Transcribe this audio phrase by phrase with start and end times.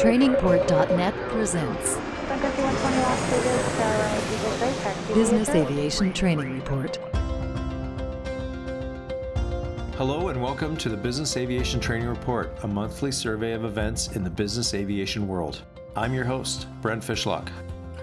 [0.00, 1.98] Trainingport.net presents
[5.12, 6.96] Business Aviation Training Report.
[9.98, 14.24] Hello and welcome to the Business Aviation Training Report, a monthly survey of events in
[14.24, 15.64] the business aviation world.
[15.94, 17.50] I'm your host, Brent Fishlock.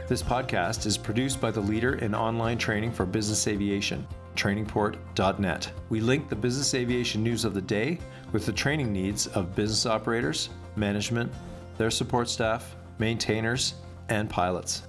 [0.08, 4.06] This podcast is produced by the leader in online training for business aviation,
[4.36, 5.72] trainingport.net.
[5.90, 7.98] We link the business aviation news of the day
[8.34, 11.34] with the training needs of business operators, management,
[11.78, 13.76] their support staff, maintainers,
[14.10, 14.84] and pilots.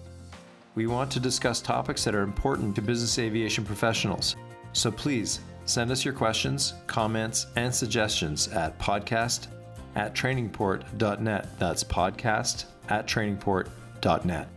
[0.75, 4.37] We want to discuss topics that are important to business aviation professionals.
[4.73, 9.49] So please send us your questions, comments, and suggestions at podcast
[9.97, 11.59] at trainingport.net.
[11.59, 14.49] That's podcast at trainingport.net.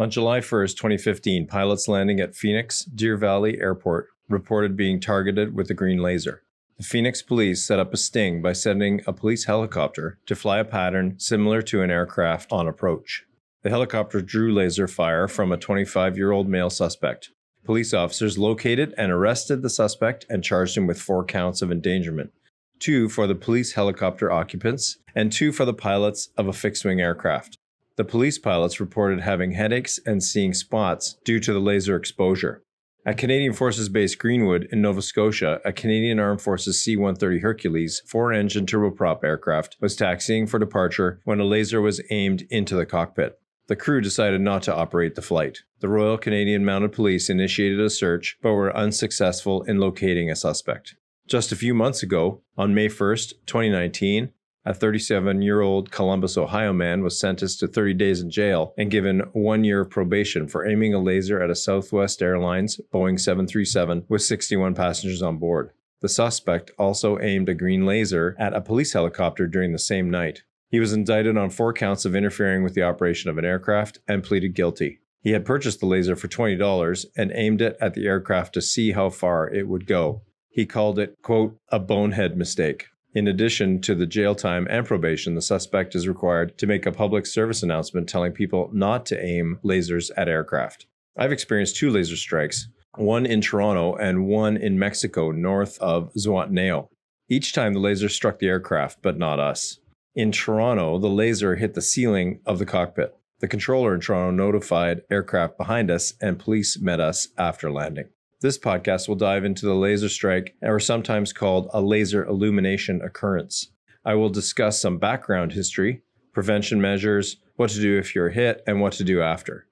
[0.00, 5.70] On July 1st, 2015, pilots landing at Phoenix Deer Valley Airport reported being targeted with
[5.70, 6.42] a green laser.
[6.78, 10.64] The Phoenix police set up a sting by sending a police helicopter to fly a
[10.64, 13.24] pattern similar to an aircraft on approach.
[13.62, 17.30] The helicopter drew laser fire from a 25 year old male suspect.
[17.64, 22.32] Police officers located and arrested the suspect and charged him with four counts of endangerment
[22.78, 27.00] two for the police helicopter occupants, and two for the pilots of a fixed wing
[27.00, 27.58] aircraft.
[27.96, 32.62] The police pilots reported having headaches and seeing spots due to the laser exposure.
[33.08, 38.02] At Canadian Forces Base Greenwood in Nova Scotia, a Canadian Armed Forces C 130 Hercules
[38.06, 42.84] four engine turboprop aircraft was taxiing for departure when a laser was aimed into the
[42.84, 43.40] cockpit.
[43.66, 45.60] The crew decided not to operate the flight.
[45.80, 50.94] The Royal Canadian Mounted Police initiated a search but were unsuccessful in locating a suspect.
[51.26, 54.34] Just a few months ago, on May 1st, 2019,
[54.68, 58.90] a 37 year old Columbus, Ohio man was sentenced to 30 days in jail and
[58.90, 64.04] given one year of probation for aiming a laser at a Southwest Airlines Boeing 737
[64.10, 65.70] with 61 passengers on board.
[66.02, 70.42] The suspect also aimed a green laser at a police helicopter during the same night.
[70.68, 74.22] He was indicted on four counts of interfering with the operation of an aircraft and
[74.22, 75.00] pleaded guilty.
[75.22, 78.92] He had purchased the laser for $20 and aimed it at the aircraft to see
[78.92, 80.20] how far it would go.
[80.50, 82.88] He called it, quote, a bonehead mistake.
[83.14, 86.92] In addition to the jail time and probation, the suspect is required to make a
[86.92, 90.86] public service announcement telling people not to aim lasers at aircraft.
[91.16, 96.88] I've experienced two laser strikes, one in Toronto and one in Mexico north of Zihuatanejo.
[97.30, 99.78] Each time the laser struck the aircraft, but not us.
[100.14, 103.14] In Toronto, the laser hit the ceiling of the cockpit.
[103.40, 108.08] The controller in Toronto notified aircraft behind us, and police met us after landing.
[108.40, 113.72] This podcast will dive into the laser strike, or sometimes called a laser illumination occurrence.
[114.04, 118.80] I will discuss some background history, prevention measures, what to do if you're hit, and
[118.80, 119.66] what to do after.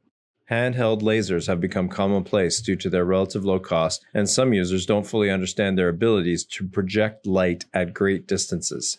[0.50, 5.06] Handheld lasers have become commonplace due to their relative low cost, and some users don't
[5.06, 8.98] fully understand their abilities to project light at great distances.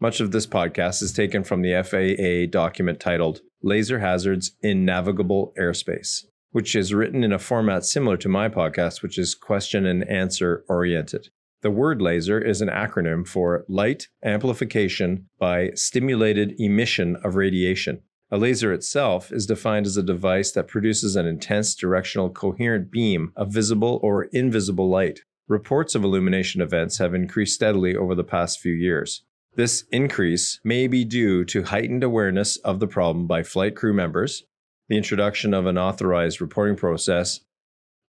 [0.00, 5.54] Much of this podcast is taken from the FAA document titled Laser Hazards in Navigable
[5.58, 10.08] Airspace which is written in a format similar to my podcast, which is question and
[10.08, 11.28] answer oriented.
[11.62, 18.02] The word laser is an acronym for light amplification by stimulated emission of radiation.
[18.30, 23.32] A laser itself is defined as a device that produces an intense directional coherent beam
[23.36, 25.20] of visible or invisible light.
[25.48, 29.24] Reports of illumination events have increased steadily over the past few years.
[29.56, 34.44] This increase may be due to heightened awareness of the problem by flight crew members,
[34.88, 37.40] the introduction of an authorized reporting process,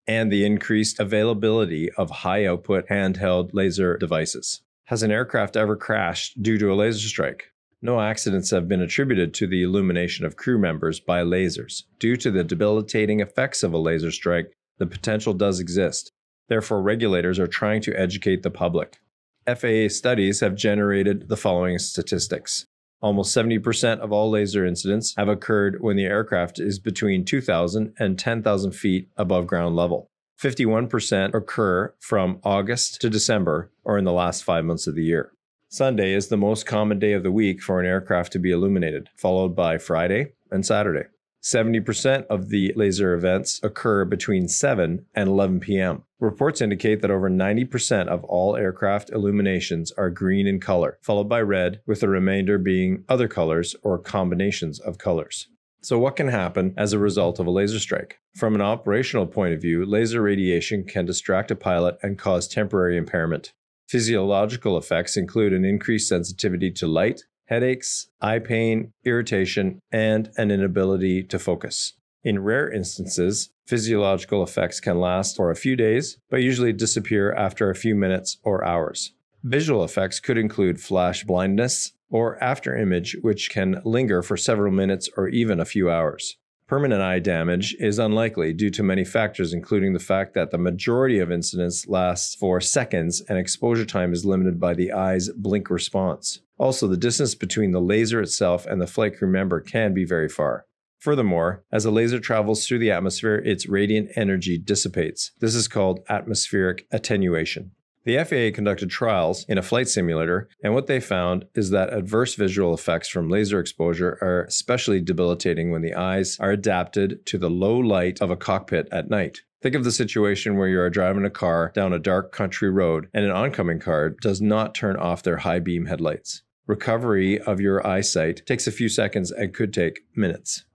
[0.07, 4.61] and the increased availability of high output handheld laser devices.
[4.85, 7.51] Has an aircraft ever crashed due to a laser strike?
[7.81, 11.83] No accidents have been attributed to the illumination of crew members by lasers.
[11.99, 16.11] Due to the debilitating effects of a laser strike, the potential does exist.
[16.47, 18.97] Therefore, regulators are trying to educate the public.
[19.45, 22.65] FAA studies have generated the following statistics
[23.01, 28.19] Almost 70% of all laser incidents have occurred when the aircraft is between 2,000 and
[28.19, 30.09] 10,000 feet above ground level.
[30.41, 35.31] 51% occur from August to December or in the last five months of the year.
[35.69, 39.09] Sunday is the most common day of the week for an aircraft to be illuminated,
[39.15, 41.07] followed by Friday and Saturday.
[41.41, 46.03] 70% of the laser events occur between 7 and 11 p.m.
[46.19, 51.41] Reports indicate that over 90% of all aircraft illuminations are green in color, followed by
[51.41, 55.47] red, with the remainder being other colors or combinations of colors.
[55.81, 58.19] So, what can happen as a result of a laser strike?
[58.35, 62.97] From an operational point of view, laser radiation can distract a pilot and cause temporary
[62.97, 63.53] impairment.
[63.87, 71.23] Physiological effects include an increased sensitivity to light, headaches, eye pain, irritation, and an inability
[71.23, 71.93] to focus.
[72.23, 77.69] In rare instances, physiological effects can last for a few days, but usually disappear after
[77.69, 79.13] a few minutes or hours.
[79.43, 85.09] Visual effects could include flash blindness or after image, which can linger for several minutes
[85.17, 86.37] or even a few hours.
[86.69, 91.17] Permanent eye damage is unlikely due to many factors, including the fact that the majority
[91.17, 96.41] of incidents lasts for seconds and exposure time is limited by the eye's blink response.
[96.59, 100.29] Also, the distance between the laser itself and the flight crew member can be very
[100.29, 100.67] far.
[100.99, 105.31] Furthermore, as a laser travels through the atmosphere, its radiant energy dissipates.
[105.39, 107.71] This is called atmospheric attenuation.
[108.09, 112.33] The FAA conducted trials in a flight simulator, and what they found is that adverse
[112.33, 117.51] visual effects from laser exposure are especially debilitating when the eyes are adapted to the
[117.51, 119.41] low light of a cockpit at night.
[119.61, 123.09] Think of the situation where you are driving a car down a dark country road
[123.13, 126.41] and an oncoming car does not turn off their high beam headlights.
[126.65, 130.65] Recovery of your eyesight takes a few seconds and could take minutes.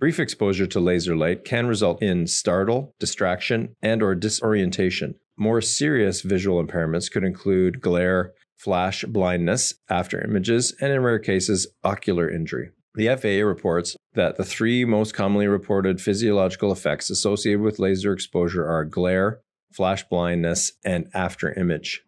[0.00, 5.14] Brief exposure to laser light can result in startle, distraction, and or disorientation.
[5.36, 11.66] More serious visual impairments could include glare, flash blindness after images, and in rare cases,
[11.82, 12.70] ocular injury.
[12.94, 18.66] The FAA reports that the three most commonly reported physiological effects associated with laser exposure
[18.68, 19.40] are glare,
[19.72, 22.02] flash blindness, and after image.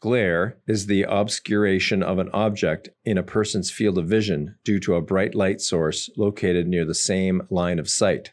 [0.00, 4.94] Glare is the obscuration of an object in a person's field of vision due to
[4.94, 8.32] a bright light source located near the same line of sight.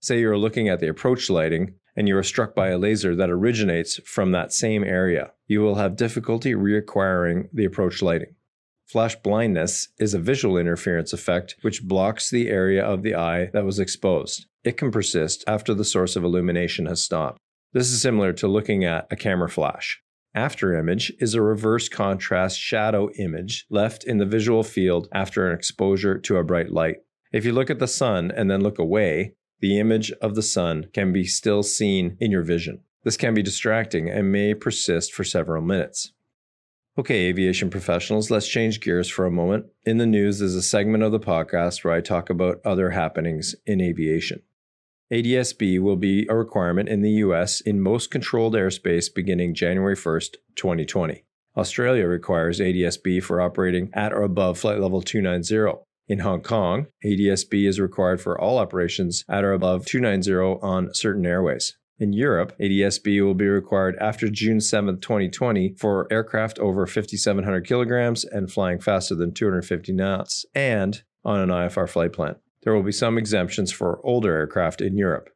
[0.00, 3.16] Say you are looking at the approach lighting and you are struck by a laser
[3.16, 5.32] that originates from that same area.
[5.46, 8.34] You will have difficulty reacquiring the approach lighting.
[8.86, 13.64] Flash blindness is a visual interference effect which blocks the area of the eye that
[13.64, 14.46] was exposed.
[14.62, 17.38] It can persist after the source of illumination has stopped.
[17.72, 20.00] This is similar to looking at a camera flash.
[20.34, 25.56] After image is a reverse contrast shadow image left in the visual field after an
[25.56, 26.96] exposure to a bright light.
[27.32, 30.88] If you look at the sun and then look away, the image of the sun
[30.92, 32.80] can be still seen in your vision.
[33.04, 36.12] This can be distracting and may persist for several minutes.
[36.98, 39.66] Okay, aviation professionals, let's change gears for a moment.
[39.84, 43.54] In the news is a segment of the podcast where I talk about other happenings
[43.66, 44.42] in aviation.
[45.12, 50.36] ADSB will be a requirement in the US in most controlled airspace beginning January 1st,
[50.56, 51.22] 2020.
[51.56, 55.80] Australia requires ADSB for operating at or above flight level 290.
[56.08, 61.26] In Hong Kong, ADSB is required for all operations at or above 290 on certain
[61.26, 61.76] airways.
[61.98, 68.24] In Europe, ADSB will be required after June 7, 2020 for aircraft over 5,700 kilograms
[68.24, 72.36] and flying faster than 250 knots and on an IFR flight plan.
[72.62, 75.30] There will be some exemptions for older aircraft in Europe.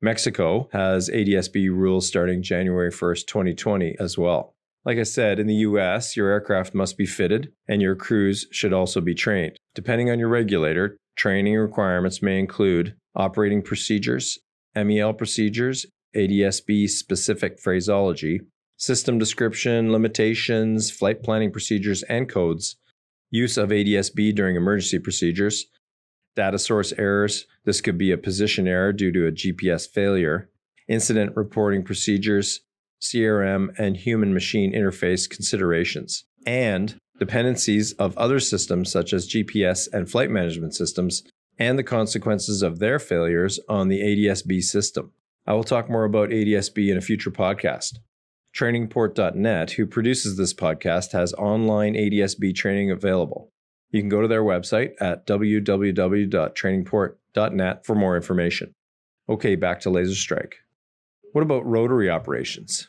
[0.00, 4.56] Mexico has ADSB rules starting January 1, 2020 as well.
[4.88, 8.72] Like I said, in the US, your aircraft must be fitted and your crews should
[8.72, 9.54] also be trained.
[9.74, 14.38] Depending on your regulator, training requirements may include operating procedures,
[14.74, 15.84] MEL procedures,
[16.16, 18.40] ADSB specific phraseology,
[18.78, 22.76] system description, limitations, flight planning procedures and codes,
[23.30, 25.66] use of ADSB during emergency procedures,
[26.34, 27.44] data source errors.
[27.66, 30.48] This could be a position error due to a GPS failure,
[30.88, 32.62] incident reporting procedures,
[33.00, 40.10] CRM, and human machine interface considerations, and dependencies of other systems such as GPS and
[40.10, 41.22] flight management systems,
[41.58, 45.12] and the consequences of their failures on the ADSB system.
[45.46, 47.98] I will talk more about ADSB in a future podcast.
[48.54, 53.50] Trainingport.net, who produces this podcast, has online ADSB training available.
[53.90, 58.74] You can go to their website at www.trainingport.net for more information.
[59.28, 60.56] Okay, back to laser strike.
[61.32, 62.88] What about rotary operations?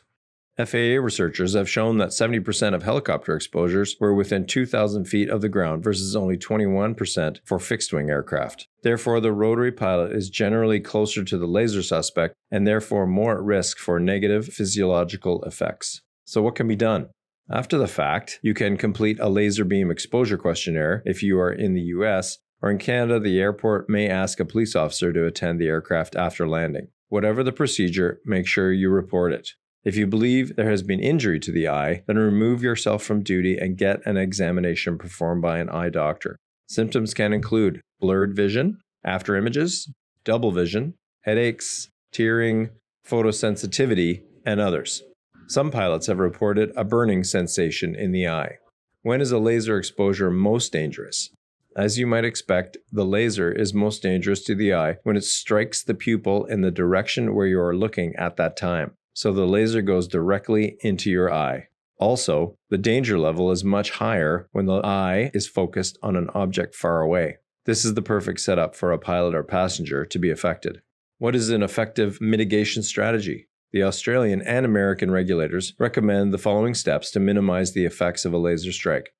[0.58, 5.48] FAA researchers have shown that 70% of helicopter exposures were within 2,000 feet of the
[5.48, 8.66] ground versus only 21% for fixed wing aircraft.
[8.82, 13.42] Therefore, the rotary pilot is generally closer to the laser suspect and therefore more at
[13.42, 16.02] risk for negative physiological effects.
[16.24, 17.08] So, what can be done?
[17.50, 21.74] After the fact, you can complete a laser beam exposure questionnaire if you are in
[21.74, 25.66] the US, or in Canada, the airport may ask a police officer to attend the
[25.66, 26.88] aircraft after landing.
[27.08, 29.54] Whatever the procedure, make sure you report it.
[29.82, 33.56] If you believe there has been injury to the eye, then remove yourself from duty
[33.56, 36.36] and get an examination performed by an eye doctor.
[36.68, 39.90] Symptoms can include blurred vision, after images,
[40.24, 42.70] double vision, headaches, tearing,
[43.08, 45.02] photosensitivity, and others.
[45.46, 48.58] Some pilots have reported a burning sensation in the eye.
[49.02, 51.30] When is a laser exposure most dangerous?
[51.76, 55.82] As you might expect, the laser is most dangerous to the eye when it strikes
[55.82, 58.92] the pupil in the direction where you are looking at that time.
[59.14, 61.68] So the laser goes directly into your eye.
[61.98, 66.74] Also, the danger level is much higher when the eye is focused on an object
[66.74, 67.36] far away.
[67.66, 70.80] This is the perfect setup for a pilot or passenger to be affected.
[71.18, 73.48] What is an effective mitigation strategy?
[73.72, 78.38] The Australian and American regulators recommend the following steps to minimize the effects of a
[78.38, 79.12] laser strike.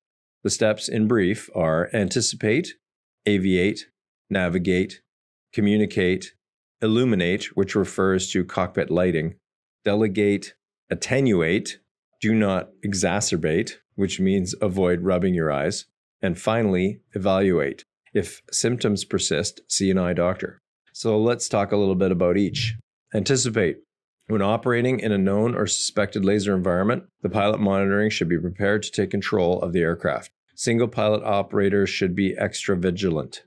[0.43, 2.73] The steps, in brief, are anticipate,
[3.27, 3.81] aviate,
[4.29, 5.01] navigate,
[5.53, 6.33] communicate,
[6.81, 9.35] illuminate, which refers to cockpit lighting,
[9.83, 10.53] delegate,
[10.89, 11.79] attenuate,
[12.19, 15.85] do not exacerbate, which means avoid rubbing your eyes,
[16.21, 17.83] and finally, evaluate.
[18.13, 20.59] If symptoms persist, see an eye doctor.
[20.93, 22.75] So let's talk a little bit about each.
[23.13, 23.77] Anticipate.
[24.27, 28.83] When operating in a known or suspected laser environment, the pilot monitoring should be prepared
[28.83, 30.31] to take control of the aircraft.
[30.55, 33.43] Single pilot operators should be extra vigilant.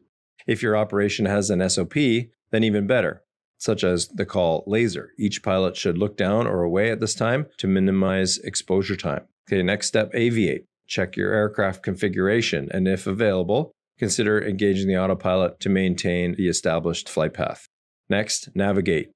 [0.47, 3.23] If your operation has an SOP, then even better,
[3.65, 5.13] such as the call laser.
[5.19, 9.23] Each pilot should look down or away at this time to minimize exposure time.
[9.49, 10.65] Okay, next step aviate.
[10.87, 17.09] Check your aircraft configuration and, if available, consider engaging the autopilot to maintain the established
[17.09, 17.67] flight path.
[18.11, 19.13] Next, navigate.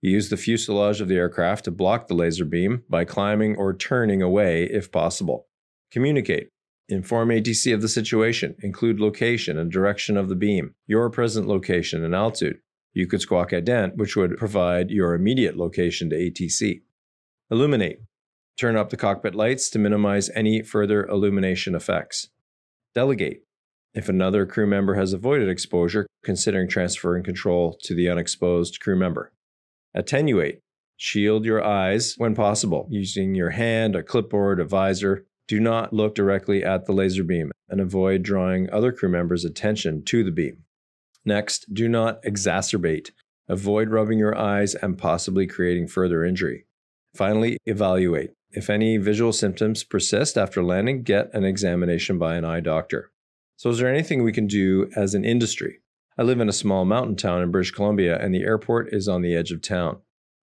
[0.00, 4.22] Use the fuselage of the aircraft to block the laser beam by climbing or turning
[4.22, 5.46] away if possible.
[5.90, 6.48] Communicate.
[6.88, 12.02] Inform ATC of the situation, include location and direction of the beam, your present location
[12.04, 12.58] and altitude.
[12.94, 16.82] You could squawk ident, which would provide your immediate location to ATC.
[17.50, 18.00] Illuminate.
[18.58, 22.28] Turn up the cockpit lights to minimize any further illumination effects.
[22.94, 23.44] Delegate.
[23.94, 29.32] If another crew member has avoided exposure, considering transferring control to the unexposed crew member.
[29.94, 30.60] Attenuate.
[30.96, 35.26] Shield your eyes when possible using your hand, a clipboard, a visor.
[35.48, 40.04] Do not look directly at the laser beam and avoid drawing other crew members' attention
[40.04, 40.64] to the beam.
[41.24, 43.10] Next, do not exacerbate.
[43.48, 46.66] Avoid rubbing your eyes and possibly creating further injury.
[47.14, 48.30] Finally, evaluate.
[48.50, 53.10] If any visual symptoms persist after landing, get an examination by an eye doctor.
[53.56, 55.80] So, is there anything we can do as an industry?
[56.18, 59.22] I live in a small mountain town in British Columbia, and the airport is on
[59.22, 59.98] the edge of town.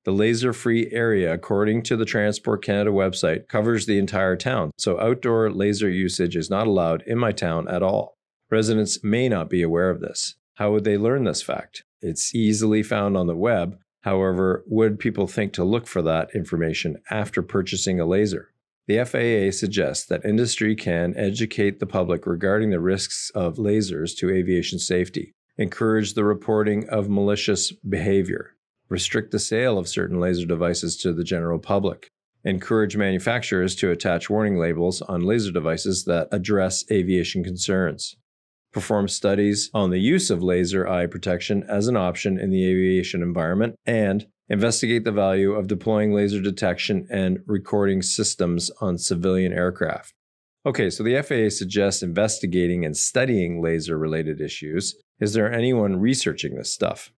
[0.05, 4.99] The laser free area, according to the Transport Canada website, covers the entire town, so
[4.99, 8.17] outdoor laser usage is not allowed in my town at all.
[8.49, 10.35] Residents may not be aware of this.
[10.59, 11.85] How would they learn this fact?
[12.01, 13.79] It's easily found on the web.
[14.01, 18.51] However, would people think to look for that information after purchasing a laser?
[18.85, 24.31] The FAA suggests that industry can educate the public regarding the risks of lasers to
[24.31, 28.55] aviation safety, encourage the reporting of malicious behavior,
[28.89, 32.09] restrict the sale of certain laser devices to the general public,
[32.43, 38.17] encourage manufacturers to attach warning labels on laser devices that address aviation concerns,
[38.71, 43.21] perform studies on the use of laser eye protection as an option in the aviation
[43.21, 50.13] environment, and investigate the value of deploying laser detection and recording systems on civilian aircraft.
[50.65, 54.95] Okay, so the FAA suggests investigating and studying laser related issues.
[55.19, 57.11] Is there anyone researching this stuff?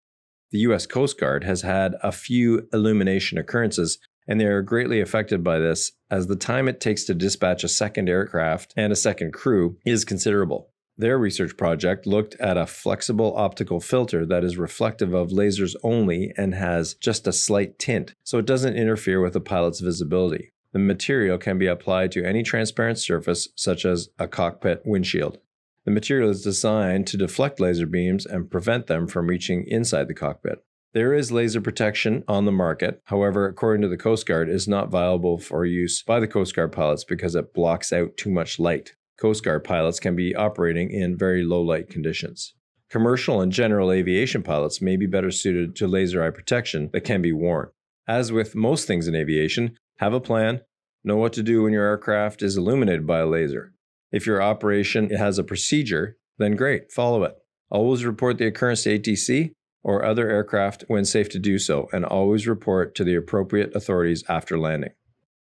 [0.51, 5.45] The US Coast Guard has had a few illumination occurrences, and they are greatly affected
[5.45, 9.33] by this as the time it takes to dispatch a second aircraft and a second
[9.33, 10.70] crew is considerable.
[11.01, 16.35] Their research project looked at a flexible optical filter that is reflective of lasers only
[16.37, 20.53] and has just a slight tint, so it doesn't interfere with the pilot's visibility.
[20.75, 25.39] The material can be applied to any transparent surface, such as a cockpit windshield.
[25.87, 30.13] The material is designed to deflect laser beams and prevent them from reaching inside the
[30.13, 30.63] cockpit.
[30.93, 33.01] There is laser protection on the market.
[33.05, 36.73] However, according to the Coast Guard, is not viable for use by the Coast Guard
[36.73, 38.93] pilots because it blocks out too much light.
[39.21, 42.55] Coast Guard pilots can be operating in very low light conditions.
[42.89, 47.21] Commercial and general aviation pilots may be better suited to laser eye protection that can
[47.21, 47.69] be worn.
[48.09, 50.63] As with most things in aviation, have a plan,
[51.05, 53.73] know what to do when your aircraft is illuminated by a laser.
[54.11, 57.37] If your operation has a procedure, then great, follow it.
[57.71, 62.05] Always report the occurrence to ATC or other aircraft when safe to do so, and
[62.05, 64.93] always report to the appropriate authorities after landing.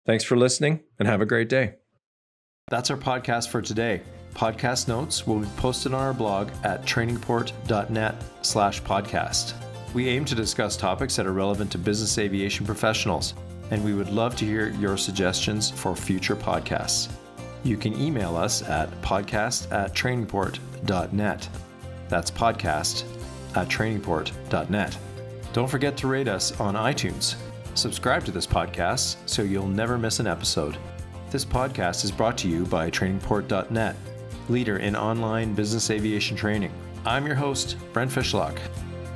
[0.06, 1.77] Thanks for listening and have a great day.
[2.70, 4.02] That's our podcast for today.
[4.34, 9.54] Podcast notes will be posted on our blog at trainingport.net slash podcast.
[9.94, 13.34] We aim to discuss topics that are relevant to business aviation professionals,
[13.70, 17.10] and we would love to hear your suggestions for future podcasts.
[17.64, 21.48] You can email us at podcast at trainingport.net.
[22.08, 23.04] That's podcast
[23.56, 24.98] at trainingport.net.
[25.52, 27.36] Don't forget to rate us on iTunes.
[27.74, 30.76] Subscribe to this podcast so you'll never miss an episode.
[31.30, 33.96] This podcast is brought to you by trainingport.net,
[34.48, 36.72] leader in online business aviation training.
[37.04, 38.58] I'm your host, Brent Fishlock.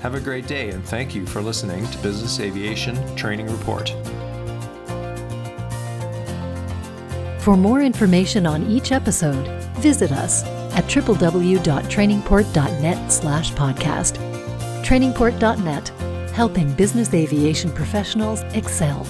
[0.00, 3.88] Have a great day and thank you for listening to Business Aviation Training Report.
[7.40, 9.46] For more information on each episode,
[9.78, 14.18] visit us at www.trainingport.net slash podcast.
[14.84, 15.88] Trainingport.net,
[16.34, 19.06] helping business aviation professionals excel.